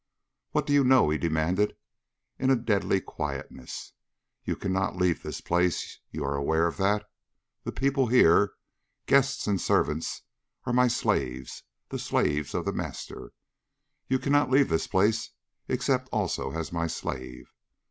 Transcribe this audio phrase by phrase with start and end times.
[0.49, 1.77] "What do you know?" he demanded
[2.39, 3.93] in a deadly quietness.
[4.43, 5.99] "You cannot leave this place.
[6.09, 7.07] You are aware of that.
[7.65, 8.53] The people here
[9.05, 10.23] guests and servants
[10.65, 13.31] are my slaves, the slaves of The Master.
[14.07, 15.29] You cannot leave this place
[15.67, 17.53] except also as my slave.